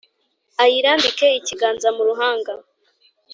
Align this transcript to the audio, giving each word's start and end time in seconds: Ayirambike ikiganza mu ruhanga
Ayirambike 0.63 1.27
ikiganza 1.39 1.87
mu 1.95 2.03
ruhanga 2.09 2.53